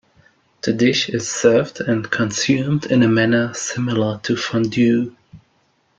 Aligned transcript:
The 0.63 0.73
dish 0.73 1.09
is 1.09 1.29
served 1.29 1.79
and 1.79 2.09
consumed 2.09 2.87
in 2.87 3.03
a 3.03 3.07
manner 3.07 3.53
similar 3.53 4.19
to 4.23 4.35
fondue. 4.35 5.13